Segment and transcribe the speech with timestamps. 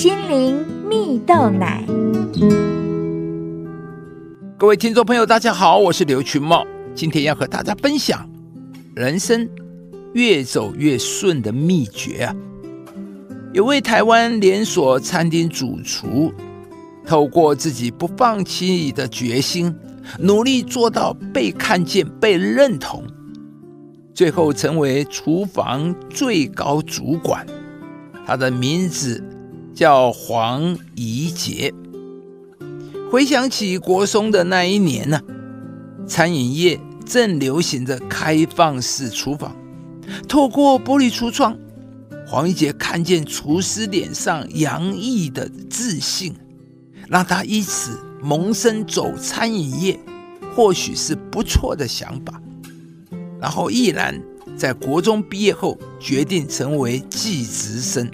[0.00, 1.84] 心灵蜜豆奶。
[4.56, 8.26] 各位听众朋友，大家好，我是刘群茂，今天要和大家分享
[8.96, 9.46] 人生
[10.14, 12.34] 越走越顺的秘诀啊！
[13.52, 16.32] 有位台湾连锁餐厅主厨，
[17.04, 19.76] 透过自己不放弃的决心，
[20.18, 23.04] 努力做到被看见、被认同。
[24.14, 27.44] 最后成为厨房最高主管，
[28.26, 29.22] 他的名字
[29.80, 31.72] 叫黄怡杰。
[33.10, 35.18] 回想起国松的那一年呢，
[36.06, 39.56] 餐饮业正流行着开放式厨房。
[40.28, 41.56] 透过玻璃橱窗，
[42.26, 46.34] 黄怡杰看见厨师脸上洋溢的自信，
[47.08, 49.98] 让他以此萌生走餐饮业，
[50.54, 52.38] 或许是不错的想法。
[53.40, 54.22] 然后毅然
[54.58, 58.06] 在国中毕业后决定成为技职生。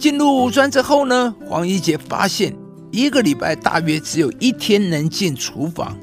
[0.00, 2.56] 进入五专之后呢，黄一杰发现
[2.90, 5.94] 一个礼拜大约只有一天能进厨房，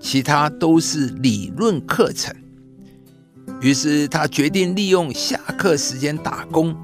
[0.00, 2.34] 其他都是理论课程。
[3.60, 6.74] 于是他决定利用下课时间打工，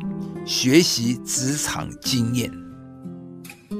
[0.46, 2.48] 学习职场经验。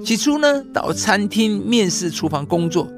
[0.05, 2.89] 起初呢，到餐厅面试厨房工作。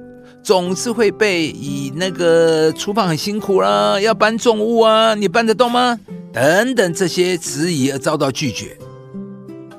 [0.43, 6.01] 总是会被以那个厨房很辛苦啦，要搬重物啊，你搬得动吗？
[6.33, 8.77] 等等这些质疑而遭到拒绝。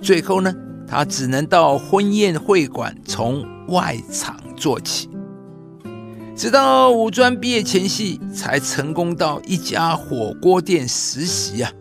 [0.04, 0.54] 最后呢，
[0.86, 5.10] 他只能到婚宴会馆从外场做起，
[6.36, 11.72] 直到五专毕业前夕才成功到一家火锅店实习啊。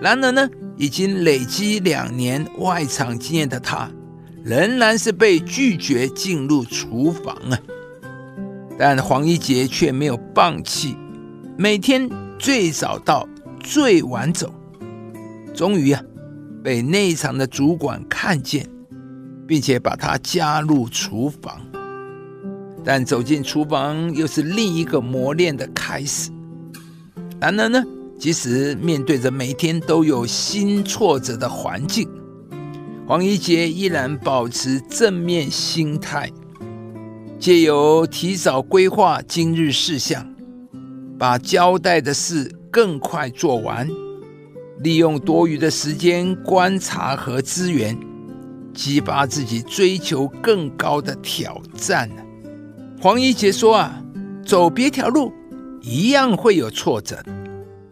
[0.00, 3.88] 然而呢，已经累积两年外场经验的他，
[4.42, 7.56] 仍然是被拒绝进入厨房啊。
[8.76, 10.96] 但黄一杰却没有放弃，
[11.56, 13.28] 每天最早到，
[13.60, 14.52] 最晚走。
[15.54, 16.02] 终于啊，
[16.62, 18.68] 被内场的主管看见，
[19.46, 21.60] 并且把他加入厨房。
[22.84, 26.30] 但走进厨房又是另一个磨练的开始。
[27.40, 27.82] 然而呢，
[28.18, 32.08] 即使面对着每天都有新挫折的环境，
[33.06, 36.30] 黄一杰依然保持正面心态。
[37.38, 40.26] 借由提早规划今日事项，
[41.18, 43.88] 把交代的事更快做完，
[44.80, 47.96] 利用多余的时间观察和资源，
[48.74, 52.10] 激发自己追求更高的挑战
[53.00, 54.02] 黄一杰说：“啊，
[54.44, 55.32] 走别条路，
[55.80, 57.22] 一样会有挫折，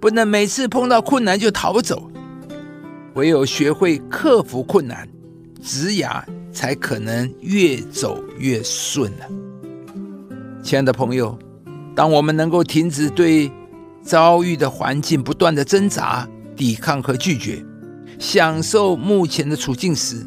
[0.01, 2.11] 不能每次碰到困难就逃走，
[3.15, 5.09] 唯有学会克服困难，
[5.63, 9.27] 职涯。”才可能越走越顺了。
[10.61, 11.39] 亲爱的朋友，
[11.95, 13.49] 当我们能够停止对
[14.03, 16.27] 遭遇的环境不断的挣扎、
[16.59, 17.65] 抵抗和拒绝，
[18.19, 20.27] 享受目前的处境时，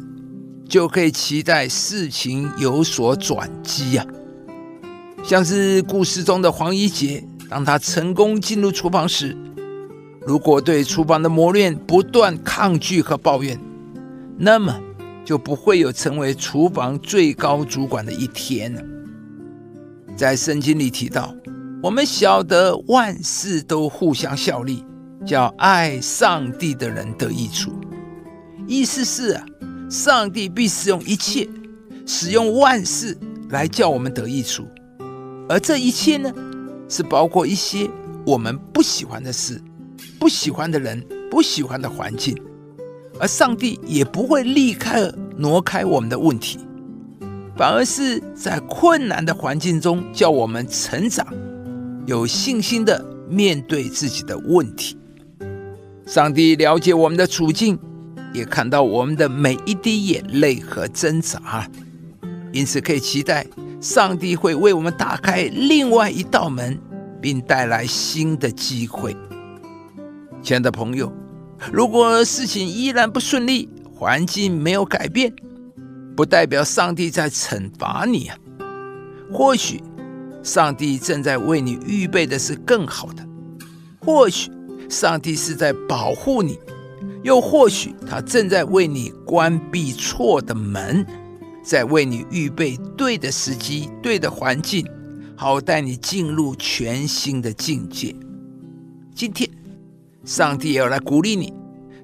[0.68, 4.04] 就可以期待事情有所转机呀。
[5.22, 9.36] 像是故事中的黄一杰，当他成功进入厨房时，
[10.26, 13.60] 如果对厨房的磨练不断抗拒和抱怨，
[14.36, 14.76] 那么。
[15.24, 18.82] 就不会有成为厨房最高主管的一天了。
[20.16, 21.32] 在圣经里提到，
[21.80, 24.84] 我们晓得万事都互相效力，
[25.24, 27.72] 叫爱上帝的人得益处。
[28.66, 29.44] 意思是啊，
[29.90, 31.48] 上帝必使用一切，
[32.06, 33.16] 使用万事
[33.50, 34.66] 来叫我们得益处。
[35.48, 36.32] 而这一切呢，
[36.88, 37.88] 是包括一些
[38.24, 39.60] 我们不喜欢的事、
[40.18, 42.36] 不喜欢的人、不喜欢的环境。
[43.20, 46.58] 而上帝也不会立刻挪开我们的问题，
[47.56, 51.26] 反而是在困难的环境中叫我们成长，
[52.06, 54.96] 有信心的面对自己的问题。
[56.06, 57.78] 上帝了解我们的处境，
[58.32, 61.68] 也看到我们的每一滴眼泪和挣扎，
[62.52, 63.46] 因此可以期待
[63.80, 66.78] 上帝会为我们打开另外一道门，
[67.20, 69.16] 并带来新的机会。
[70.42, 71.12] 亲爱的朋友。
[71.72, 75.32] 如果事情依然不顺利，环境没有改变，
[76.16, 78.36] 不代表上帝在惩罚你啊。
[79.32, 79.80] 或许
[80.42, 83.24] 上帝正在为你预备的是更好的，
[84.00, 84.50] 或许
[84.88, 86.58] 上帝是在保护你，
[87.22, 91.06] 又或许他正在为你关闭错的门，
[91.62, 94.86] 在为你预备对的时机、对的环境，
[95.36, 98.14] 好带你进入全新的境界。
[99.14, 99.48] 今天。
[100.24, 101.52] 上帝要来鼓励你，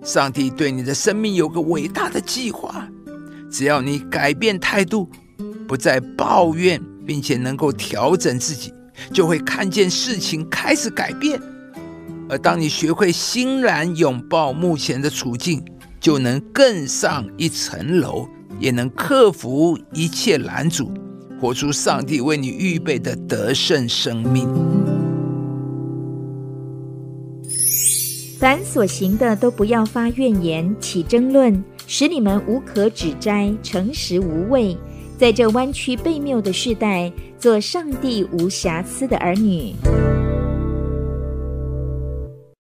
[0.03, 2.85] 上帝对你的生命有个伟大的计划。
[3.49, 5.09] 只要你改变态度，
[5.69, 8.75] 不再抱怨，并且能够调整自己，
[9.13, 11.41] 就会看见事情开始改变。
[12.29, 15.65] 而当你学会欣然拥抱目前的处境，
[15.99, 18.29] 就能更上一层楼，
[18.61, 20.91] 也能克服一切拦阻，
[21.41, 24.47] 活出上帝为你预备的得胜生命。
[28.39, 34.77] 凡所行的，都不要发怨言，起争论，使你们无可指摘，诚实无畏。
[35.19, 39.75] 在这弯曲悖谬的时代，做上帝无瑕疵的儿女。